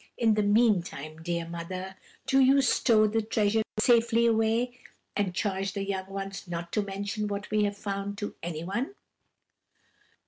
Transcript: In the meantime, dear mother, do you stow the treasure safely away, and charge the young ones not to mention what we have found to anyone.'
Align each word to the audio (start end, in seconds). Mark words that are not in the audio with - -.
In 0.17 0.33
the 0.33 0.41
meantime, 0.41 1.21
dear 1.21 1.47
mother, 1.47 1.95
do 2.25 2.39
you 2.39 2.59
stow 2.63 3.05
the 3.05 3.21
treasure 3.21 3.61
safely 3.79 4.25
away, 4.25 4.79
and 5.15 5.35
charge 5.35 5.73
the 5.73 5.85
young 5.87 6.07
ones 6.07 6.47
not 6.47 6.71
to 6.71 6.81
mention 6.81 7.27
what 7.27 7.51
we 7.51 7.65
have 7.65 7.77
found 7.77 8.17
to 8.17 8.33
anyone.' 8.41 8.95